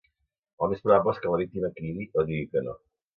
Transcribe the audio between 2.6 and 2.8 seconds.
no.